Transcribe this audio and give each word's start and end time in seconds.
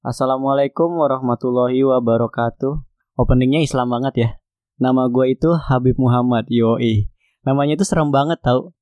Assalamualaikum 0.00 0.96
warahmatullahi 0.96 1.84
wabarakatuh. 1.84 2.72
Openingnya 3.20 3.60
Islam 3.60 3.92
banget 3.92 4.14
ya. 4.16 4.28
Nama 4.80 5.12
gue 5.12 5.36
itu 5.36 5.52
Habib 5.52 6.00
Muhammad. 6.00 6.48
Yoi. 6.48 7.12
Namanya 7.44 7.76
itu 7.76 7.84
serem 7.84 8.08
banget 8.08 8.40
tau. 8.40 8.72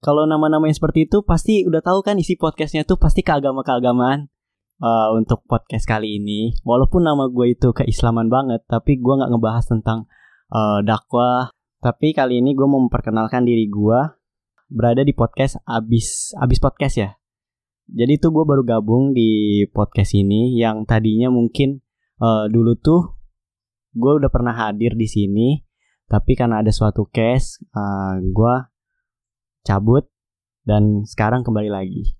Kalau 0.00 0.24
nama-nama 0.24 0.64
yang 0.64 0.72
seperti 0.72 1.04
itu 1.04 1.20
pasti 1.28 1.68
udah 1.68 1.84
tahu 1.84 2.00
kan 2.00 2.16
isi 2.16 2.40
podcastnya 2.40 2.88
tuh 2.88 2.96
pasti 2.96 3.20
keagama-keagamaan. 3.20 4.32
Uh, 4.80 5.12
untuk 5.20 5.44
podcast 5.44 5.84
kali 5.84 6.24
ini, 6.24 6.56
walaupun 6.64 7.04
nama 7.04 7.28
gue 7.28 7.52
itu 7.52 7.76
keislaman 7.76 8.32
banget, 8.32 8.64
tapi 8.64 8.96
gue 8.96 9.12
nggak 9.12 9.36
ngebahas 9.36 9.64
tentang 9.68 10.08
uh, 10.56 10.80
dakwah. 10.80 11.52
Tapi 11.84 12.16
kali 12.16 12.40
ini 12.40 12.56
gue 12.56 12.64
mau 12.64 12.80
memperkenalkan 12.80 13.44
diri 13.44 13.68
gue 13.68 14.00
berada 14.72 15.04
di 15.04 15.12
podcast 15.12 15.60
abis 15.68 16.32
abis 16.40 16.58
podcast 16.64 16.96
ya. 16.96 17.12
Jadi 17.86 18.18
tuh 18.18 18.34
gue 18.34 18.42
baru 18.42 18.66
gabung 18.66 19.14
di 19.14 19.62
podcast 19.70 20.18
ini 20.18 20.58
yang 20.58 20.82
tadinya 20.82 21.30
mungkin 21.30 21.78
uh, 22.18 22.50
dulu 22.50 22.74
tuh 22.74 23.14
gue 23.94 24.12
udah 24.18 24.26
pernah 24.26 24.52
hadir 24.52 24.98
di 24.98 25.06
sini, 25.06 25.62
tapi 26.10 26.34
karena 26.34 26.66
ada 26.66 26.74
suatu 26.74 27.06
case 27.06 27.62
uh, 27.70 28.18
gue 28.18 28.54
cabut 29.62 30.04
dan 30.66 31.06
sekarang 31.06 31.46
kembali 31.46 31.70
lagi. 31.70 32.18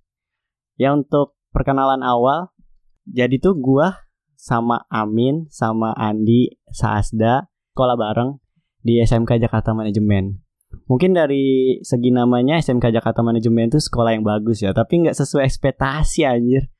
Ya 0.78 0.94
untuk 0.94 1.34
perkenalan 1.50 2.06
awal, 2.06 2.54
jadi 3.02 3.34
tuh 3.42 3.58
gue 3.58 3.90
sama 4.38 4.86
Amin, 4.86 5.50
sama 5.50 5.90
Andi, 5.98 6.62
Saasda, 6.70 7.50
sekolah 7.74 7.98
bareng 7.98 8.38
di 8.86 9.02
SMK 9.02 9.42
Jakarta 9.42 9.74
Manajemen 9.74 10.45
mungkin 10.86 11.14
dari 11.14 11.78
segi 11.82 12.10
namanya 12.14 12.58
SMK 12.58 12.94
Jakarta 12.94 13.22
Manajemen 13.22 13.70
itu 13.70 13.82
sekolah 13.82 14.14
yang 14.14 14.24
bagus 14.26 14.62
ya 14.62 14.70
tapi 14.70 15.06
nggak 15.06 15.16
sesuai 15.18 15.46
ekspektasi 15.46 16.26
anjir. 16.26 16.70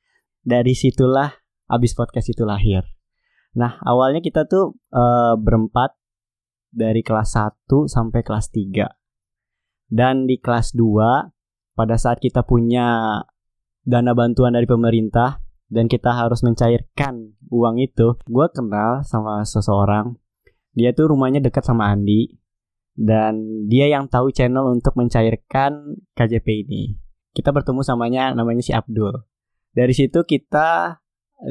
Dari 0.47 0.71
situlah 0.71 1.27
abis 1.67 1.91
podcast 1.91 2.31
itu 2.31 2.47
lahir. 2.47 2.87
Nah 3.59 3.75
awalnya 3.83 4.23
kita 4.23 4.47
tuh 4.47 4.79
uh, 4.95 5.35
berempat 5.35 5.91
dari 6.71 7.03
kelas 7.03 7.35
1 7.35 7.67
sampai 7.91 8.23
kelas 8.23 8.47
3 8.55 8.87
dan 9.91 10.27
di 10.27 10.39
kelas 10.39 10.71
2 10.75 11.75
pada 11.75 11.95
saat 11.99 12.23
kita 12.23 12.47
punya 12.47 13.19
dana 13.87 14.11
bantuan 14.11 14.55
dari 14.55 14.67
pemerintah 14.67 15.39
dan 15.67 15.91
kita 15.91 16.15
harus 16.15 16.43
mencairkan 16.47 17.35
uang 17.51 17.79
itu 17.83 18.15
gue 18.27 18.47
kenal 18.55 19.03
sama 19.03 19.43
seseorang. 19.43 20.15
Dia 20.77 20.95
tuh 20.95 21.11
rumahnya 21.11 21.43
dekat 21.43 21.67
sama 21.67 21.91
Andi 21.91 22.46
dan 22.97 23.65
dia 23.69 23.85
yang 23.87 24.09
tahu 24.09 24.33
channel 24.33 24.73
untuk 24.73 24.97
mencairkan 24.97 26.01
KJP 26.17 26.65
ini. 26.65 26.97
Kita 27.31 27.53
bertemu 27.53 27.85
samanya 27.85 28.33
namanya 28.33 28.65
si 28.65 28.73
Abdul. 28.73 29.13
Dari 29.77 29.93
situ 29.93 30.25
kita 30.25 30.97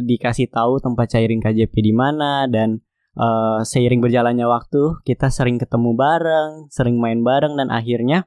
dikasih 0.02 0.50
tahu 0.50 0.82
tempat 0.82 1.14
cairin 1.14 1.38
KJP 1.38 1.70
di 1.78 1.94
mana 1.94 2.50
dan 2.50 2.82
uh, 3.14 3.62
seiring 3.62 4.02
berjalannya 4.02 4.42
waktu 4.50 4.98
kita 5.06 5.30
sering 5.30 5.62
ketemu 5.62 5.94
bareng, 5.94 6.66
sering 6.74 6.98
main 6.98 7.22
bareng 7.22 7.54
dan 7.54 7.70
akhirnya 7.70 8.26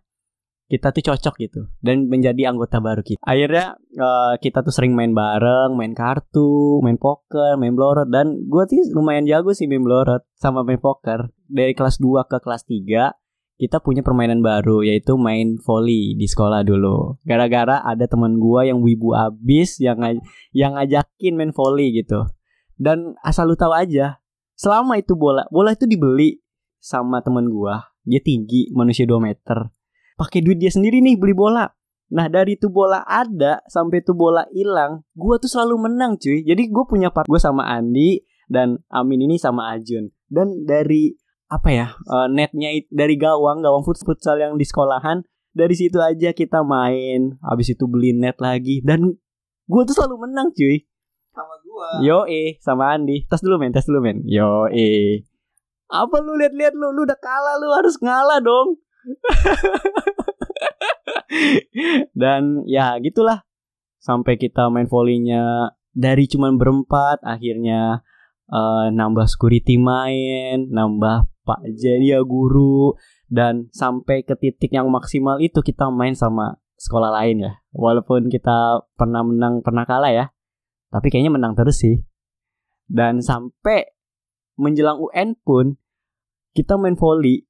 kita 0.70 0.94
tuh 0.94 1.02
cocok 1.02 1.36
gitu 1.42 1.62
dan 1.82 2.06
menjadi 2.06 2.54
anggota 2.54 2.78
baru 2.78 3.02
kita. 3.02 3.18
Akhirnya 3.26 3.74
uh, 3.98 4.38
kita 4.38 4.62
tuh 4.62 4.70
sering 4.70 4.94
main 4.94 5.18
bareng, 5.18 5.74
main 5.74 5.98
kartu, 5.98 6.78
main 6.86 7.02
poker, 7.02 7.58
main 7.58 7.74
blorot 7.74 8.06
dan 8.08 8.46
gue 8.46 8.64
tuh 8.70 8.94
lumayan 8.94 9.26
jago 9.26 9.50
sih 9.52 9.66
main 9.66 9.82
blorot 9.82 10.22
sama 10.38 10.62
main 10.62 10.78
poker 10.78 11.34
dari 11.50 11.74
kelas 11.74 11.98
2 11.98 12.30
ke 12.30 12.38
kelas 12.38 12.70
3 12.70 13.18
kita 13.60 13.84
punya 13.84 14.00
permainan 14.00 14.40
baru 14.40 14.88
yaitu 14.88 15.20
main 15.20 15.60
volley 15.60 16.16
di 16.16 16.30
sekolah 16.30 16.64
dulu. 16.64 17.20
Gara-gara 17.28 17.84
ada 17.84 18.08
teman 18.08 18.40
gua 18.40 18.64
yang 18.64 18.80
wibu 18.80 19.12
abis 19.12 19.84
yang 19.84 20.00
yang 20.56 20.80
ngajakin 20.80 21.36
main 21.36 21.52
volley 21.52 21.92
gitu. 21.92 22.24
Dan 22.80 23.20
asal 23.20 23.52
lu 23.52 23.60
tahu 23.60 23.76
aja, 23.76 24.24
selama 24.56 24.96
itu 24.96 25.12
bola, 25.20 25.44
bola 25.52 25.76
itu 25.76 25.84
dibeli 25.84 26.40
sama 26.80 27.20
teman 27.20 27.52
gua. 27.52 27.92
Dia 28.08 28.24
tinggi, 28.24 28.72
manusia 28.72 29.04
2 29.04 29.20
meter. 29.20 29.68
Pakai 30.20 30.44
duit 30.44 30.60
dia 30.60 30.68
sendiri 30.68 31.00
nih 31.00 31.16
beli 31.16 31.32
bola. 31.32 31.72
Nah 32.12 32.28
dari 32.28 32.60
itu 32.60 32.68
bola 32.68 33.06
ada 33.08 33.64
sampai 33.72 34.04
itu 34.04 34.12
bola 34.12 34.44
hilang, 34.52 35.06
gua 35.16 35.40
tuh 35.40 35.48
selalu 35.48 35.88
menang 35.88 36.20
cuy. 36.20 36.44
Jadi 36.44 36.68
gue 36.68 36.84
punya 36.84 37.14
part 37.14 37.30
gue 37.30 37.40
sama 37.40 37.70
Andi 37.70 38.20
dan 38.52 38.84
Amin 38.92 39.24
ini 39.24 39.40
sama 39.40 39.72
Ajun. 39.72 40.12
Dan 40.28 40.68
dari 40.68 41.14
apa 41.48 41.70
ya 41.72 41.88
uh, 42.10 42.28
netnya 42.28 42.76
dari 42.92 43.16
gawang 43.16 43.64
gawang 43.64 43.82
futsal 43.86 44.38
yang 44.38 44.60
di 44.60 44.66
sekolahan 44.68 45.24
dari 45.54 45.72
situ 45.78 46.02
aja 46.02 46.36
kita 46.36 46.66
main. 46.66 47.38
Habis 47.46 47.78
itu 47.78 47.86
beli 47.86 48.12
net 48.12 48.42
lagi. 48.42 48.82
Dan 48.82 49.16
gue 49.70 49.82
tuh 49.88 49.96
selalu 49.96 50.28
menang 50.28 50.50
cuy. 50.52 50.84
Sama 51.32 51.56
gua. 51.64 51.88
Yo 52.02 52.26
eh 52.26 52.58
sama 52.60 52.98
Andi. 52.98 53.24
Tes 53.30 53.40
dulu 53.40 53.62
men 53.62 53.72
tes 53.72 53.86
dulu 53.86 54.02
men. 54.02 54.26
Yo 54.26 54.66
eh 54.68 55.24
apa 55.90 56.22
lu 56.22 56.38
lihat-lihat 56.42 56.74
lu? 56.74 56.90
Lu 56.92 57.06
udah 57.06 57.18
kalah 57.22 57.56
lu 57.62 57.70
harus 57.74 57.98
ngalah 58.02 58.42
dong 58.42 58.78
dan 62.22 62.64
ya 62.66 62.98
gitulah. 63.00 63.46
Sampai 64.00 64.40
kita 64.40 64.72
main 64.72 64.88
volleynya 64.88 65.76
dari 65.92 66.26
cuman 66.30 66.56
berempat 66.56 67.20
akhirnya 67.26 68.06
uh, 68.48 68.88
nambah 68.94 69.28
security 69.28 69.76
main 69.76 70.72
nambah 70.72 71.28
pak 71.44 71.60
jadi 71.76 72.16
ya 72.16 72.20
guru 72.24 72.96
dan 73.30 73.70
sampai 73.76 74.26
ke 74.26 74.34
titik 74.38 74.74
yang 74.74 74.90
maksimal 74.90 75.38
itu 75.38 75.62
kita 75.62 75.92
main 75.94 76.18
sama 76.18 76.58
sekolah 76.80 77.12
lain 77.14 77.46
ya. 77.46 77.54
Walaupun 77.76 78.32
kita 78.32 78.88
pernah 78.96 79.22
menang 79.22 79.62
pernah 79.62 79.86
kalah 79.86 80.10
ya. 80.10 80.26
Tapi 80.90 81.14
kayaknya 81.14 81.36
menang 81.36 81.54
terus 81.54 81.84
sih. 81.84 82.02
Dan 82.90 83.22
sampai 83.22 83.86
menjelang 84.58 84.98
UN 84.98 85.38
pun 85.38 85.78
kita 86.58 86.80
main 86.82 86.98
volley 86.98 87.46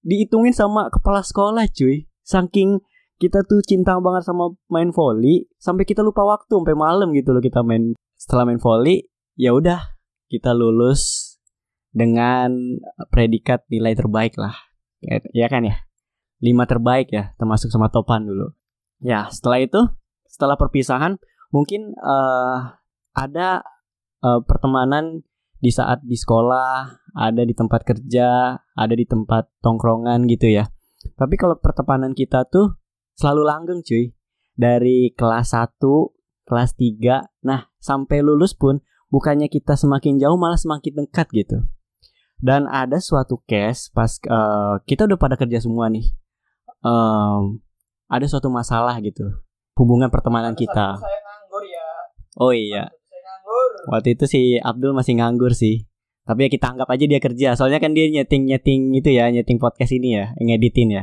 dihitungin 0.00 0.56
sama 0.56 0.88
kepala 0.88 1.20
sekolah 1.20 1.68
cuy. 1.68 2.08
Saking 2.24 2.80
kita 3.22 3.46
tuh 3.46 3.62
cinta 3.62 3.94
banget 4.02 4.26
sama 4.26 4.52
main 4.66 4.90
volley 4.90 5.46
sampai 5.56 5.86
kita 5.86 6.02
lupa 6.02 6.26
waktu 6.26 6.50
sampai 6.50 6.74
malam 6.74 7.14
gitu 7.14 7.30
loh 7.30 7.42
kita 7.42 7.62
main 7.62 7.94
setelah 8.18 8.48
main 8.48 8.58
volley 8.58 9.06
ya 9.38 9.54
udah 9.54 9.94
kita 10.30 10.50
lulus 10.50 11.34
dengan 11.94 12.82
predikat 13.08 13.62
nilai 13.70 13.94
terbaik 13.94 14.34
lah. 14.34 14.52
Ya, 14.98 15.22
ya 15.30 15.46
kan 15.46 15.62
ya? 15.62 15.78
Lima 16.42 16.66
terbaik 16.66 17.14
ya, 17.14 17.32
termasuk 17.38 17.70
sama 17.70 17.88
Topan 17.88 18.26
dulu. 18.26 18.50
Ya, 18.98 19.30
setelah 19.30 19.62
itu, 19.62 19.80
setelah 20.26 20.58
perpisahan, 20.58 21.22
mungkin 21.54 21.94
uh, 22.02 22.74
ada 23.14 23.62
uh, 24.26 24.42
pertemanan 24.42 25.22
di 25.62 25.70
saat 25.70 26.02
di 26.02 26.18
sekolah, 26.18 26.98
ada 27.14 27.42
di 27.46 27.54
tempat 27.54 27.86
kerja, 27.86 28.58
ada 28.58 28.94
di 28.98 29.06
tempat 29.06 29.48
tongkrongan 29.62 30.26
gitu 30.26 30.50
ya. 30.50 30.66
Tapi 31.14 31.38
kalau 31.38 31.56
pertemanan 31.62 32.12
kita 32.12 32.42
tuh 32.50 32.74
selalu 33.18 33.42
langgeng 33.46 33.80
cuy. 33.82 34.14
Dari 34.54 35.10
kelas 35.18 35.50
1, 35.50 35.82
kelas 36.46 36.78
3, 36.78 37.42
nah 37.42 37.66
sampai 37.82 38.22
lulus 38.22 38.54
pun 38.54 38.78
bukannya 39.10 39.50
kita 39.50 39.74
semakin 39.74 40.22
jauh 40.22 40.38
malah 40.38 40.58
semakin 40.58 41.02
dekat 41.02 41.26
gitu. 41.34 41.58
Dan 42.38 42.70
ada 42.70 43.02
suatu 43.02 43.42
case 43.46 43.90
pas 43.90 44.14
uh, 44.30 44.78
kita 44.86 45.10
udah 45.10 45.18
pada 45.18 45.34
kerja 45.34 45.58
semua 45.58 45.90
nih. 45.90 46.06
Um, 46.84 47.64
ada 48.06 48.26
suatu 48.30 48.46
masalah 48.52 48.94
gitu. 49.02 49.26
Hubungan 49.74 50.06
pertemanan 50.12 50.54
kita. 50.54 50.94
saya 50.98 51.18
nganggur 51.18 51.64
ya 51.66 51.86
Oh 52.38 52.52
iya. 52.54 52.86
saya 52.86 53.20
nganggur 53.26 53.70
Waktu 53.90 54.08
itu 54.14 54.24
si 54.30 54.40
Abdul 54.62 54.94
masih 54.94 55.18
nganggur 55.18 55.50
sih. 55.54 55.86
Tapi 56.24 56.46
ya 56.46 56.48
kita 56.48 56.72
anggap 56.72 56.88
aja 56.88 57.04
dia 57.04 57.20
kerja. 57.20 57.48
Soalnya 57.58 57.82
kan 57.82 57.92
dia 57.92 58.08
nyeting-nyeting 58.08 58.96
itu 58.96 59.10
ya, 59.12 59.28
nyeting 59.28 59.60
podcast 59.60 59.92
ini 59.92 60.16
ya, 60.16 60.32
ngeditin 60.40 60.88
ya. 60.88 61.02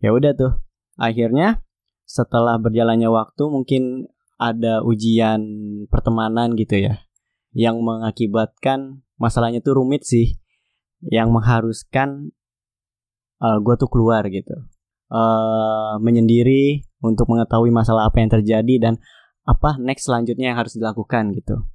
Ya 0.00 0.10
udah 0.16 0.32
tuh. 0.32 0.52
Akhirnya 0.96 1.60
setelah 2.08 2.56
berjalannya 2.56 3.12
waktu 3.12 3.44
mungkin 3.52 4.08
ada 4.40 4.80
ujian 4.84 5.40
pertemanan 5.92 6.56
gitu 6.56 6.80
ya. 6.80 7.04
Yang 7.56 7.80
mengakibatkan 7.80 9.04
masalahnya 9.16 9.64
tuh 9.64 9.80
rumit 9.80 10.04
sih 10.04 10.36
yang 11.04 11.32
mengharuskan 11.32 12.32
uh, 13.40 13.58
gue 13.60 13.74
tuh 13.76 13.88
keluar 13.88 14.24
gitu. 14.28 14.56
Uh, 15.06 16.02
menyendiri 16.02 16.82
untuk 16.98 17.30
mengetahui 17.30 17.70
masalah 17.70 18.10
apa 18.10 18.18
yang 18.18 18.30
terjadi 18.32 18.74
dan 18.90 18.94
apa 19.46 19.78
next 19.78 20.10
selanjutnya 20.10 20.52
yang 20.52 20.58
harus 20.58 20.74
dilakukan 20.74 21.32
gitu. 21.36 21.68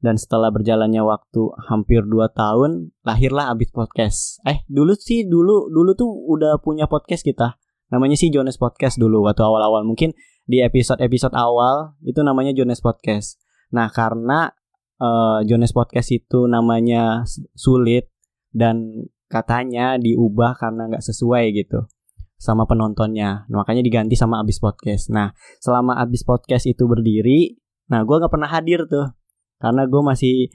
Dan 0.00 0.16
setelah 0.16 0.52
berjalannya 0.52 1.02
waktu 1.02 1.42
hampir 1.66 2.04
2 2.04 2.30
tahun 2.32 2.94
lahirlah 3.02 3.52
Abis 3.52 3.72
Podcast. 3.72 4.40
Eh 4.46 4.64
dulu 4.70 4.96
sih 4.96 5.24
dulu 5.28 5.68
dulu 5.68 5.92
tuh 5.96 6.08
udah 6.08 6.60
punya 6.60 6.88
podcast 6.88 7.24
kita 7.24 7.56
namanya 7.92 8.18
sih 8.18 8.32
Jones 8.32 8.58
Podcast 8.58 8.98
dulu 8.98 9.26
waktu 9.26 9.42
awal-awal 9.42 9.86
mungkin 9.86 10.12
di 10.46 10.62
episode-episode 10.62 11.34
awal 11.34 11.98
itu 12.06 12.22
namanya 12.22 12.54
Jones 12.54 12.82
Podcast 12.82 13.38
nah 13.70 13.90
karena 13.90 14.50
uh, 15.00 15.42
Jones 15.44 15.74
Podcast 15.74 16.08
itu 16.14 16.46
namanya 16.46 17.26
sulit 17.54 18.10
dan 18.54 19.06
katanya 19.26 19.98
diubah 19.98 20.54
karena 20.56 20.88
nggak 20.88 21.02
sesuai 21.02 21.50
gitu 21.52 21.84
sama 22.36 22.68
penontonnya. 22.68 23.48
Nah, 23.48 23.64
makanya 23.64 23.80
diganti 23.80 24.14
sama 24.14 24.44
Abis 24.44 24.60
Podcast. 24.60 25.08
Nah, 25.08 25.32
selama 25.58 25.96
Abis 25.96 26.22
Podcast 26.22 26.68
itu 26.68 26.84
berdiri, 26.84 27.56
nah 27.88 28.04
gue 28.04 28.16
nggak 28.16 28.32
pernah 28.32 28.50
hadir 28.52 28.84
tuh. 28.88 29.08
karena 29.56 29.88
gue 29.88 30.02
masih 30.04 30.52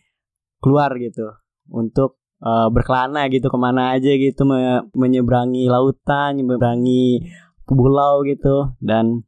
keluar 0.62 0.94
gitu 1.02 1.26
untuk 1.74 2.21
uh, 2.42 2.68
berkelana 2.74 3.30
gitu 3.30 3.48
ke 3.48 3.58
mana 3.58 3.96
aja 3.96 4.12
gitu 4.12 4.44
me 4.44 4.86
menyeberangi 4.98 5.70
lautan 5.70 6.42
menyeberangi 6.42 7.32
pulau 7.66 8.26
gitu. 8.28 8.76
Dan 8.82 9.24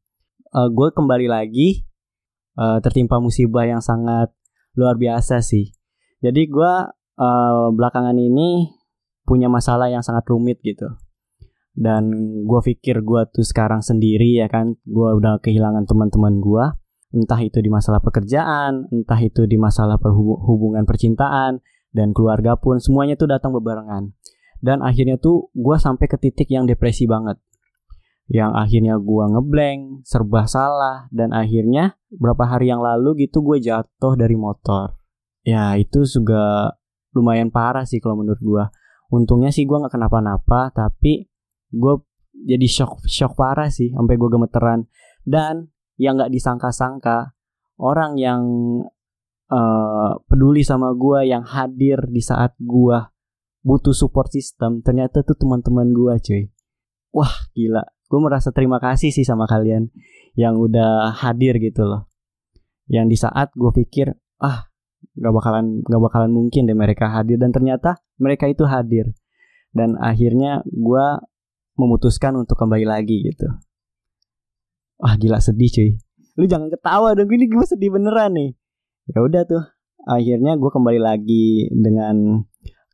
uh, 0.52 0.68
gue 0.68 0.90
kembali 0.92 1.32
lagi 1.32 1.86
uh, 2.60 2.82
tertimpa 2.84 3.22
musibah 3.22 3.64
yang 3.64 3.80
sangat 3.80 4.34
luar 4.76 4.98
biasa 4.98 5.40
sih. 5.40 5.72
Jadi 6.20 6.50
gue 6.50 6.74
uh, 7.20 7.68
belakangan 7.72 8.18
ini 8.18 8.74
punya 9.24 9.48
masalah 9.48 9.88
yang 9.88 10.04
sangat 10.04 10.28
rumit 10.28 10.60
gitu. 10.66 10.90
Dan 11.74 12.14
gue 12.46 12.60
pikir 12.62 13.02
gue 13.02 13.22
tuh 13.34 13.42
sekarang 13.42 13.82
sendiri 13.82 14.38
ya 14.38 14.46
kan 14.46 14.78
gue 14.86 15.10
udah 15.18 15.42
kehilangan 15.42 15.90
teman-teman 15.90 16.38
gue 16.38 16.66
entah 17.14 17.42
itu 17.42 17.62
di 17.62 17.70
masalah 17.70 18.02
pekerjaan 18.02 18.90
entah 18.90 19.22
itu 19.22 19.46
di 19.46 19.58
masalah 19.58 20.02
hubungan 20.02 20.82
percintaan 20.86 21.62
dan 21.94 22.12
keluarga 22.12 22.58
pun 22.58 22.82
semuanya 22.82 23.14
tuh 23.14 23.30
datang 23.30 23.54
bebarengan 23.54 24.12
dan 24.64 24.80
akhirnya 24.80 25.20
tuh 25.20 25.52
gue 25.52 25.76
sampai 25.76 26.08
ke 26.08 26.16
titik 26.16 26.48
yang 26.48 26.64
depresi 26.64 27.04
banget. 27.04 27.36
Yang 28.32 28.56
akhirnya 28.56 28.96
gue 28.96 29.26
ngeblank 29.36 30.08
serba 30.08 30.48
salah 30.48 31.12
dan 31.12 31.36
akhirnya 31.36 32.00
berapa 32.08 32.48
hari 32.48 32.72
yang 32.72 32.80
lalu 32.80 33.28
gitu 33.28 33.44
gue 33.44 33.60
jatuh 33.60 34.16
dari 34.16 34.40
motor. 34.40 34.96
Ya 35.44 35.76
itu 35.76 36.08
juga 36.08 36.72
lumayan 37.12 37.52
parah 37.52 37.84
sih 37.84 38.00
kalau 38.00 38.24
menurut 38.24 38.40
gue 38.40 38.64
untungnya 39.12 39.52
sih 39.52 39.68
gue 39.68 39.76
nggak 39.76 39.92
kenapa-napa 39.92 40.72
tapi 40.72 41.28
gue 41.70 41.94
jadi 42.48 42.66
shock 42.66 43.04
shock 43.04 43.36
parah 43.36 43.68
sih 43.68 43.92
sampai 43.92 44.16
gue 44.16 44.30
gemeteran. 44.32 44.88
Dan 45.28 45.76
yang 46.00 46.16
nggak 46.16 46.32
disangka-sangka 46.32 47.36
orang 47.84 48.16
yang 48.16 48.42
uh, 49.50 50.20
peduli 50.30 50.62
sama 50.62 50.94
gue 50.94 51.28
yang 51.28 51.44
hadir 51.44 52.00
di 52.08 52.22
saat 52.24 52.56
gue 52.62 52.98
butuh 53.64 53.96
support 53.96 54.32
system 54.32 54.84
ternyata 54.84 55.24
tuh 55.24 55.36
teman-teman 55.36 55.92
gue 55.92 56.14
cuy 56.20 56.44
wah 57.16 57.34
gila 57.56 57.84
gue 57.84 58.20
merasa 58.20 58.52
terima 58.52 58.78
kasih 58.78 59.10
sih 59.10 59.26
sama 59.26 59.48
kalian 59.48 59.90
yang 60.36 60.60
udah 60.60 61.16
hadir 61.16 61.58
gitu 61.60 61.88
loh 61.88 62.12
yang 62.92 63.08
di 63.08 63.16
saat 63.16 63.52
gue 63.56 63.72
pikir 63.72 64.12
ah 64.44 64.68
gak 65.16 65.34
bakalan 65.34 65.80
gak 65.88 66.02
bakalan 66.04 66.32
mungkin 66.32 66.68
deh 66.68 66.76
mereka 66.76 67.12
hadir 67.12 67.40
dan 67.40 67.56
ternyata 67.56 68.00
mereka 68.20 68.48
itu 68.52 68.68
hadir 68.68 69.12
dan 69.74 69.98
akhirnya 69.98 70.62
gue 70.70 71.06
memutuskan 71.78 72.38
untuk 72.38 72.58
kembali 72.58 72.86
lagi 72.86 73.26
gitu. 73.26 73.50
Wah 75.02 75.18
gila 75.18 75.42
sedih 75.42 75.70
cuy. 75.74 75.92
Lu 76.38 76.46
jangan 76.46 76.70
ketawa 76.70 77.18
dong 77.18 77.30
ini 77.34 77.50
gue 77.50 77.66
sedih 77.66 77.94
beneran 77.94 78.38
nih. 78.38 78.52
Ya 79.10 79.20
udah 79.24 79.44
tuh. 79.44 79.64
Akhirnya 80.04 80.60
gue 80.60 80.72
kembali 80.72 81.00
lagi 81.00 81.68
dengan 81.72 82.44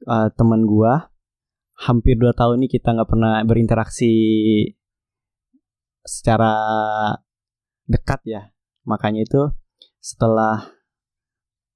uh, 0.06 0.27
teman 0.33 0.65
gue. 0.65 0.94
Hampir 1.79 2.19
dua 2.19 2.35
tahun 2.35 2.63
ini 2.63 2.67
kita 2.67 2.91
nggak 2.91 3.09
pernah 3.09 3.39
berinteraksi 3.47 4.13
secara 6.03 6.53
dekat 7.88 8.19
ya. 8.27 8.41
Makanya 8.83 9.23
itu 9.23 9.50
setelah 10.03 10.69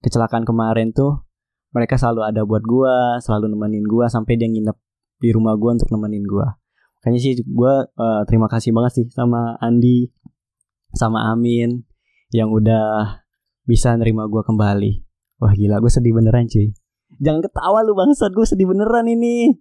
kecelakaan 0.04 0.44
kemarin 0.44 0.92
tuh 0.92 1.24
mereka 1.72 1.96
selalu 1.96 2.28
ada 2.28 2.42
buat 2.44 2.62
gue, 2.62 2.96
selalu 3.24 3.56
nemenin 3.56 3.88
gue 3.88 4.06
sampai 4.12 4.36
dia 4.36 4.52
nginep 4.52 4.78
di 5.24 5.30
rumah 5.32 5.56
gue 5.56 5.72
untuk 5.80 5.88
nemenin 5.88 6.28
gue 6.28 6.48
kayaknya 7.04 7.20
sih 7.20 7.34
gue 7.44 7.74
uh, 8.00 8.22
terima 8.24 8.48
kasih 8.48 8.72
banget 8.72 8.92
sih 8.96 9.06
sama 9.12 9.60
Andi 9.60 10.08
sama 10.96 11.36
Amin 11.36 11.84
yang 12.32 12.48
udah 12.48 13.23
bisa 13.64 13.96
nerima 13.96 14.28
gue 14.28 14.44
kembali. 14.44 14.92
Wah 15.40 15.54
gila 15.56 15.80
gue 15.80 15.92
sedih 15.92 16.16
beneran 16.16 16.48
cuy. 16.48 16.72
Jangan 17.20 17.42
ketawa 17.46 17.80
lu 17.86 17.94
bangsat 17.96 18.32
gue 18.32 18.46
sedih 18.48 18.68
beneran 18.70 19.08
ini. 19.08 19.52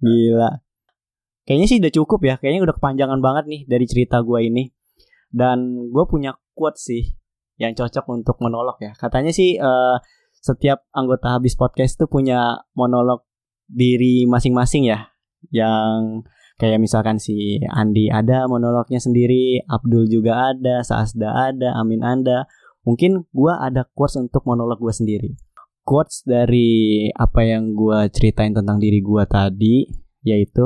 Gila. 0.00 0.60
Kayaknya 1.44 1.66
sih 1.66 1.78
udah 1.82 1.92
cukup 1.92 2.20
ya 2.24 2.34
kayaknya 2.38 2.60
udah 2.64 2.74
kepanjangan 2.76 3.18
banget 3.18 3.44
nih 3.48 3.62
dari 3.66 3.84
cerita 3.88 4.20
gue 4.22 4.40
ini. 4.44 4.70
Dan 5.30 5.90
gue 5.90 6.04
punya 6.10 6.36
quote 6.52 6.78
sih 6.78 7.16
yang 7.60 7.76
cocok 7.76 8.04
untuk 8.12 8.36
monolog 8.40 8.76
ya. 8.80 8.92
Katanya 8.96 9.30
sih 9.30 9.56
uh, 9.60 10.00
setiap 10.40 10.88
anggota 10.96 11.36
habis 11.36 11.56
podcast 11.56 12.00
itu 12.00 12.06
punya 12.08 12.64
monolog 12.76 13.24
diri 13.68 14.24
masing-masing 14.26 14.90
ya. 14.90 15.12
Yang 15.48 16.26
Kayak 16.60 16.76
misalkan 16.84 17.16
si 17.16 17.56
Andi 17.72 18.12
ada 18.12 18.44
monolognya 18.44 19.00
sendiri, 19.00 19.64
Abdul 19.64 20.12
juga 20.12 20.52
ada, 20.52 20.84
Saasda 20.84 21.56
ada, 21.56 21.72
Amin 21.80 22.04
ada. 22.04 22.44
Mungkin 22.84 23.28
gue 23.28 23.52
ada 23.52 23.84
quotes 23.92 24.16
untuk 24.16 24.44
monolog 24.48 24.80
gue 24.80 24.92
sendiri. 24.92 25.30
Quotes 25.84 26.24
dari 26.24 27.08
apa 27.12 27.44
yang 27.44 27.76
gue 27.76 28.08
ceritain 28.12 28.52
tentang 28.52 28.80
diri 28.80 29.00
gue 29.04 29.22
tadi, 29.28 29.84
yaitu 30.24 30.64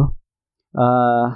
uh, 0.78 1.26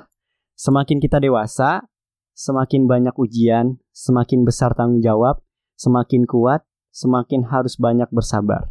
semakin 0.55 0.99
kita 1.03 1.19
dewasa, 1.19 1.87
semakin 2.35 2.87
banyak 2.87 3.15
ujian, 3.19 3.79
semakin 3.91 4.47
besar 4.47 4.75
tanggung 4.75 5.03
jawab, 5.03 5.43
semakin 5.79 6.27
kuat, 6.27 6.63
semakin 6.95 7.47
harus 7.51 7.79
banyak 7.79 8.07
bersabar. 8.11 8.71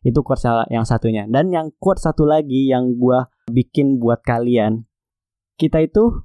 Itu 0.00 0.24
quotes 0.24 0.48
yang 0.72 0.88
satunya. 0.88 1.28
Dan 1.28 1.52
yang 1.52 1.72
quote 1.76 2.00
satu 2.00 2.24
lagi 2.24 2.68
yang 2.68 2.96
gue 2.96 3.20
bikin 3.52 4.00
buat 4.00 4.24
kalian 4.24 4.88
kita 5.60 5.84
itu 5.84 6.24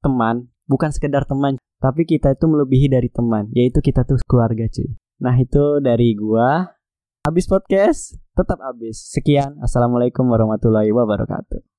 teman, 0.00 0.48
bukan 0.64 0.88
sekedar 0.88 1.28
teman, 1.28 1.60
tapi 1.78 2.02
kita 2.02 2.34
itu 2.34 2.46
melebihi 2.50 2.90
dari 2.90 3.06
teman, 3.10 3.50
yaitu 3.54 3.78
kita 3.78 4.02
tuh 4.02 4.18
keluarga 4.26 4.66
cuy. 4.66 4.98
Nah 5.22 5.34
itu 5.38 5.78
dari 5.78 6.14
gua. 6.18 6.74
Habis 7.26 7.46
podcast, 7.46 8.18
tetap 8.34 8.58
habis. 8.62 8.98
Sekian. 9.10 9.58
Assalamualaikum 9.62 10.26
warahmatullahi 10.26 10.90
wabarakatuh. 10.90 11.77